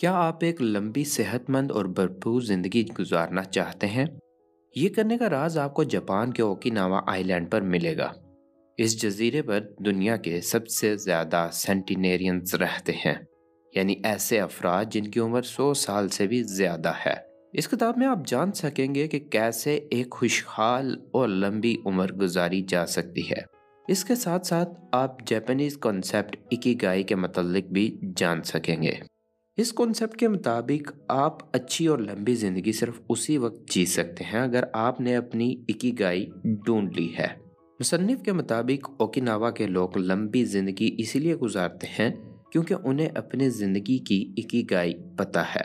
[0.00, 4.06] کیا آپ ایک لمبی صحت مند اور بھرپور زندگی گزارنا چاہتے ہیں؟
[4.76, 8.12] یہ کرنے کا راز آپ کو جاپان کے اوکیناوا آئی لینڈ پر ملے گا۔
[8.78, 13.14] اس جزیرے پر دنیا کے سب سے زیادہ سینٹینیرینز رہتے ہیں
[13.74, 17.14] یعنی ایسے افراد جن کی عمر سو سال سے بھی زیادہ ہے۔
[17.52, 22.62] اس کتاب میں آپ جان سکیں گے کہ کیسے ایک خوشحال اور لمبی عمر گزاری
[22.68, 23.42] جا سکتی ہے۔
[23.88, 29.09] اس کے ساتھ ساتھ آپ جیپنیز کنسیپٹ اکی گائی کے متعلق بھی جان سکیں گے۔
[29.60, 34.40] اس کانسیپٹ کے مطابق آپ اچھی اور لمبی زندگی صرف اسی وقت جی سکتے ہیں
[34.40, 37.26] اگر آپ نے اپنی اکی گائی ڈھونڈ لی ہے۔
[37.80, 42.10] مصنف کے مطابق اوکیناوا کے لوگ لمبی زندگی اسی لیے گزارتے ہیں
[42.52, 45.64] کیونکہ انہیں اپنے زندگی کی اکی گائی پتہ ہے۔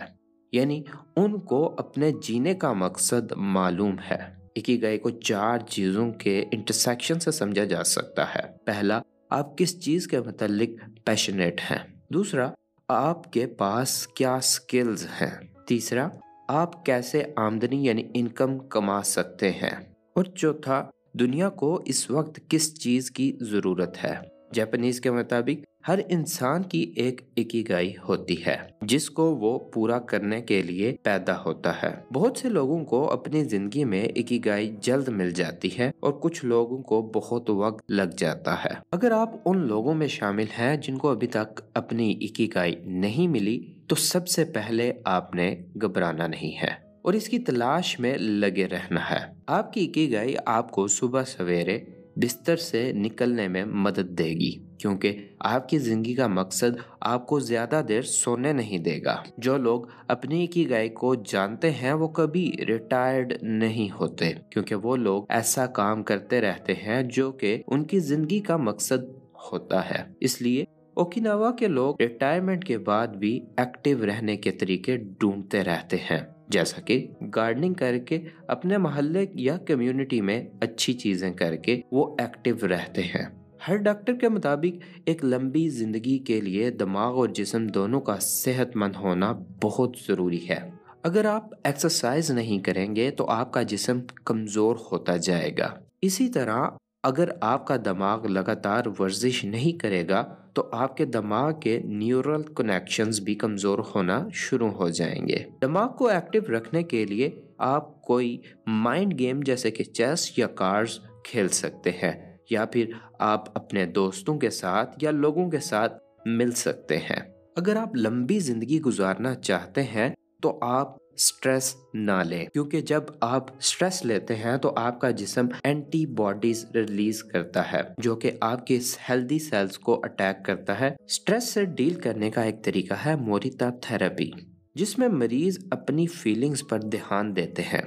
[0.51, 0.83] یعنی
[1.15, 7.19] ان کو اپنے جینے کا مقصد معلوم ہے۔ اکی گائی کو چار چیزوں کے انٹرسیکشن
[7.19, 10.69] سے سمجھا جا سکتا ہے۔ پہلا، آپ کس چیز کے متعلق
[11.05, 11.79] پیشنیٹ ہیں؟
[12.13, 12.49] دوسرا
[12.87, 16.09] آپ کے پاس کیا سکلز ہیں؟ تیسرا،
[16.47, 22.79] آپ کیسے آمدنی یعنی انکم کما سکتے ہیں؟ اور چوتھا، دنیا کو اس وقت کس
[22.79, 24.15] چیز کی ضرورت ہے؟
[24.53, 30.41] جاپنیز کے مطابق ہر انسان کی ایک اکیگائی ہوتی ہے، جس کو وہ پورا کرنے
[30.41, 35.31] کے لیے پیدا ہوتا ہے۔ بہت سے لوگوں کو اپنی زندگی میں اکیگائی جلد مل
[35.31, 39.93] جاتی ہے اور کچھ لوگوں کو بہت وقت لگ جاتا ہے۔ اگر آپ ان لوگوں
[39.93, 44.93] میں شامل ہیں جن کو ابھی تک اپنی اکیگائی نہیں ملی، تو سب سے پہلے
[45.05, 49.85] آپ نے گھبرانا نہیں ہے اور اس کی تلاش میں لگے رہنا ہے۔ آپ کی
[49.85, 51.79] اکیگائی آپ کو صبح سویرے
[52.15, 57.39] بستر سے نکلنے میں مدد دے گی، کیونکہ آپ کی زندگی کا مقصد آپ کو
[57.39, 62.07] زیادہ دیر سونے نہیں دے گا۔ جو لوگ اپنی کی گائے کو جانتے ہیں، وہ
[62.07, 67.83] کبھی ریٹائرڈ نہیں ہوتے، کیونکہ وہ لوگ ایسا کام کرتے رہتے ہیں جو کہ ان
[67.83, 73.41] کی زندگی کا مقصد ہوتا ہے۔ اس لیے اوکیناوا کے لوگ ریٹائرمنٹ کے بعد بھی
[73.57, 79.57] ایکٹیو رہنے کے طریقے ڈھونڈتے رہتے ہیں۔ جیسا کہ گارڈننگ کر کے اپنے محلے یا
[79.57, 83.25] کمیونٹی میں اچھی چیزیں کر کے وہ ایکٹیو رہتے ہیں۔
[83.67, 88.75] ہر ڈاکٹر کے مطابق ایک لمبی زندگی کے لیے دماغ اور جسم دونوں کا صحت
[88.75, 89.33] مند ہونا
[89.63, 90.71] بہت ضروری ہے۔
[91.03, 95.69] اگر آپ ایکسرسائز نہیں کریں گے تو آپ کا جسم کمزور ہوتا جائے گا۔
[96.01, 96.67] اسی طرح
[97.05, 100.23] اگر آپ کا دماغ لگاتار ورزش نہیں کرے گا،
[100.53, 105.95] تو آپ کے دماغ کے نیورل کنیکشنز بھی کمزور ہونا شروع ہو جائیں گے۔ دماغ
[105.95, 111.47] کو ایکٹیو رکھنے کے لیے آپ کوئی مائنڈ گیم جیسے کہ چیس یا کارز کھیل
[111.47, 112.13] سکتے ہیں،
[112.49, 117.21] یا پھر آپ اپنے دوستوں کے ساتھ یا لوگوں کے ساتھ مل سکتے ہیں۔
[117.57, 120.09] اگر آپ لمبی زندگی گزارنا چاہتے ہیں،
[120.41, 125.47] تو آپ سٹریس نہ لیں۔ کیونکہ جب آپ سٹریس لیتے ہیں تو آپ کا جسم
[125.63, 130.95] اینٹی باڈیز ریلیز کرتا ہے، جو کہ آپ کے ہیلدی سیلز کو اٹیک کرتا ہے۔
[131.07, 134.29] سٹریس سے ڈیل کرنے کا ایک طریقہ ہے موریتا تھراپی
[134.75, 137.81] جس میں مریض اپنی فیلنگز پر دھیان دیتے ہیں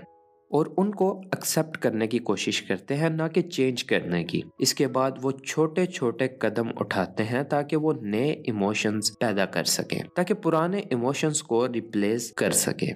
[0.51, 4.75] اور ان کو ایکسپٹ کرنے کی کوشش کرتے ہیں، نہ کہ چینج کرنے کی۔ اس
[4.75, 9.99] کے بعد وہ چھوٹے چھوٹے قدم اٹھاتے ہیں تاکہ وہ نئے ایموشنز پیدا کر سکیں،
[10.17, 12.93] تاکہ پرانے ایموشنز کو ریپلیس کر سکیں۔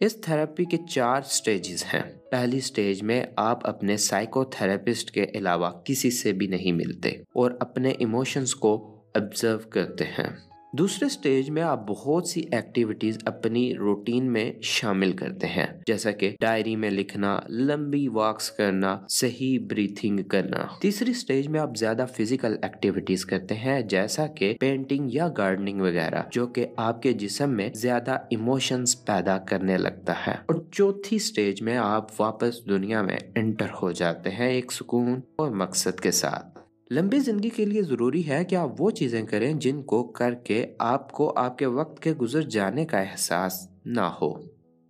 [0.00, 5.70] اس تھراپی کے چار سٹیجز ہیں۔ پہلی سٹیج میں آپ اپنے سائیکو تھراپسٹ کے علاوہ
[5.84, 11.62] کسی سے بھی نہیں ملتے اور اپنے ایموشنز کو ابزرو کرتے ہیں۔ دوسرے سٹیج میں
[11.62, 17.40] آپ بہت سی ایکٹیویٹیز اپنی روٹین میں شامل کرتے ہیں۔ جیسا کہ ڈائری میں لکھنا،
[17.48, 23.80] لمبی واکس کرنا، صحیح بریتھنگ کرنا۔ تیسری سٹیج میں آپ زیادہ فزیکل ایکٹیویٹیز کرتے ہیں،
[23.80, 29.38] جیسا کہ پینٹنگ یا گارڈننگ وغیرہ، جو کہ آپ کے جسم میں زیادہ ایموشنز پیدا
[29.38, 34.50] کرنے لگتا ہے۔ اور چوتھی سٹیج میں آپ واپس دنیا میں انٹر ہو جاتے ہیں،
[34.50, 36.59] ایک سکون اور مقصد کے ساتھ۔
[36.92, 40.66] لمبی زندگی کے لیے ضروری ہے کہ آپ وہ چیزیں کریں جن کو کر کے
[40.78, 44.34] آپ کو آپ کے وقت کے گزر جانے کا احساس نہ ہو۔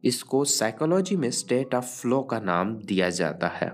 [0.03, 3.69] اس کو سائیکولوجی میں اسٹیٹ آف فلو کا نام دیا جاتا ہے۔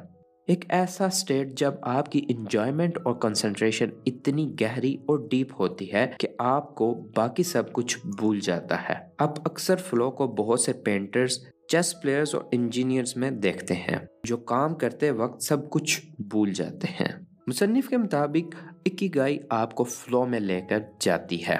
[0.48, 6.12] ایک ایسا اسٹیٹ جب آپ کی انجوائمنٹ اور کنسنٹریشن اتنی گہری اور ڈیپ ہوتی ہے
[6.18, 10.72] کہ آپ کو باقی سب کچھ بھول جاتا ہے۔ آپ اکثر فلو کو بہت سے
[10.72, 11.38] پینٹرز
[11.68, 16.86] چیس پلیئرز اور انجینئرز میں دیکھتے ہیں جو کام کرتے وقت سب کچھ بھول جاتے
[17.00, 18.54] ہیں۔ مصنف کے مطابق،
[18.86, 21.56] اکی گائی آپ کو فلو میں لے کر جاتی ہے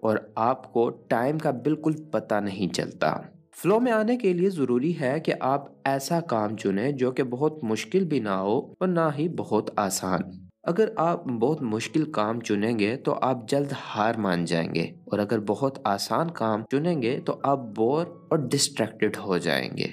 [0.00, 3.16] اور آپ کو ٹائم کا بالکل پتہ نہیں چلتا۔
[3.56, 7.64] فلو میں آنے کے لیے ضروری ہے کہ آپ ایسا کام چنیں جو کہ بہت
[7.64, 10.20] مشکل بھی نہ ہو اور نہ ہی بہت آسان۔
[10.62, 15.18] اگر آپ بہت مشکل کام چنیں گے تو آپ جلد ہار مان جائیں گے اور
[15.18, 19.86] اگر بہت آسان کام چنیں گے تو آپ بور اور ڈسٹریکٹڈ ہو جائیں گے۔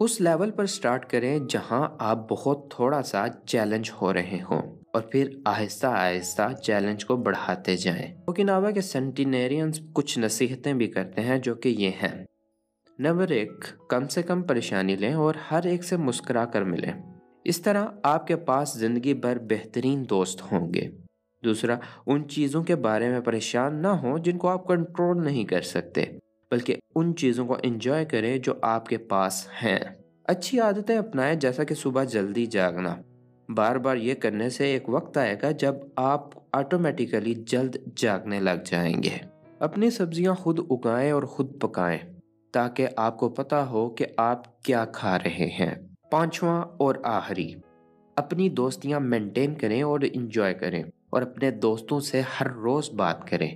[0.00, 5.04] اس لیول پر سٹارٹ کریں جہاں آپ بہت تھوڑا سا چیلنج ہو رہے ہوں۔ اور
[5.04, 11.38] پھر آہستہ آہستہ چیلنج کو بڑھاتے جائیں۔ اوکیناوا کے سینٹینیرینز کچھ نصیحتیں بھی کرتے ہیں
[11.38, 12.24] جو کہ یہ ہیں۔
[12.98, 16.92] نمبر ایک، کم سے کم پریشانی لیں اور ہر ایک سے مسکرا کر ملیں۔
[17.44, 20.88] اس طرح آپ کے پاس زندگی بھر بہترین دوست ہوں گے۔
[21.44, 21.76] دوسرا،
[22.06, 26.04] ان چیزوں کے بارے میں پریشان نہ ہوں جن کو آپ کنٹرول نہیں کر سکتے،
[26.50, 29.78] بلکہ ان چیزوں کو انجوائے کریں جو آپ کے پاس ہیں۔
[30.24, 32.96] اچھی عادتیں اپنائیں، جیسا کہ صبح جلدی جاگنا۔
[33.48, 38.62] بار بار یہ کرنے سے ایک وقت آئے گا جب آپ آٹومیٹیکلی جلد جاگنے لگ
[38.64, 39.18] جائیں گے۔
[39.58, 41.98] اپنی سبزیاں خود اگائیں اور خود پکائیں
[42.52, 45.74] تاکہ آپ کو پتا ہو کہ آپ کیا کھا رہے ہیں۔
[46.10, 47.54] پانچواں اور آخری،
[48.16, 53.50] اپنی دوستیاں مینٹین کریں اور انجوائے کریں اور اپنے دوستوں سے ہر روز بات کریں۔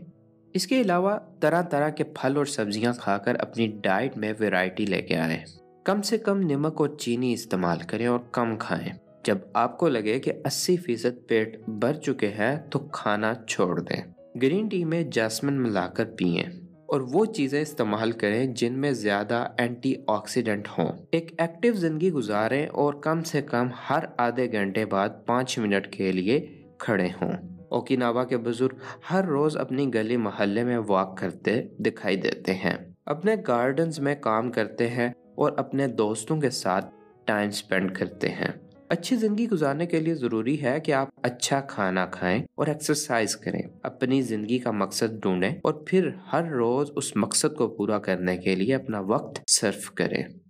[0.55, 4.87] اس کے علاوہ طرح طرح کے پھل اور سبزیاں کھا کر اپنی ڈائٹ میں ویرائٹی
[4.87, 5.45] لے کے آئیں۔
[5.85, 10.19] کم سے کم نمک اور چینی استعمال کریں اور کم کھائیں۔ جب آپ کو لگے
[10.19, 14.03] کہ اسی فیصد پیٹ بھر چکے ہیں تو کھانا چھوڑ دیں۔
[14.43, 19.49] گرین ٹی میں جاسمن ملا کر پئیں اور وہ چیزیں استعمال کریں جن میں زیادہ
[19.59, 25.09] اینٹی آکسیڈنٹ ہوں۔ ایک ایکٹیو زندگی گزاریں اور کم سے کم ہر آدھے گھنٹے بعد
[25.27, 27.33] پانچ منٹ کے لیے کھڑے ہوں۔
[27.69, 28.77] اوکیناوا کے بزرگ
[29.11, 32.77] ہر روز اپنی گلی محلے میں واک کرتے دکھائی دیتے ہیں۔
[33.07, 36.95] اپنے گارڈنز میں کام کرتے ہیں اور اپنے دوستوں کے ساتھ
[37.25, 42.07] ٹائم سپینڈ کرتے ہیں۔ اچھی زندگی گزارنے کے لیے ضروری ہے کہ آپ اچھا کھانا
[42.07, 47.57] کھائیں اور ایکسرسائز کریں۔ اپنی زندگی کا مقصد ڈھونڈیں اور پھر ہر روز اس مقصد
[47.57, 50.25] کو پورا کرنے کے لیے اپنا وقت صرف کریں۔